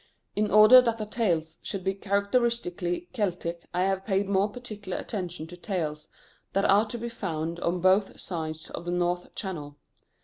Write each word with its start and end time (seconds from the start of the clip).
In 0.35 0.49
order 0.49 0.81
that 0.81 0.97
the 0.97 1.05
tales 1.05 1.59
should 1.61 1.83
be 1.83 1.93
characteristically 1.93 3.01
Celtic, 3.13 3.67
I 3.71 3.83
have 3.83 4.03
paid 4.03 4.27
more 4.27 4.49
particular 4.49 4.97
attention 4.97 5.45
to 5.45 5.55
tales 5.55 6.07
that 6.53 6.65
are 6.65 6.87
to 6.87 6.97
be 6.97 7.07
found 7.07 7.59
on 7.59 7.81
both 7.81 8.19
sides 8.19 8.71
of 8.71 8.85
the 8.85 8.91
North 8.91 9.35
Channel. 9.35 9.77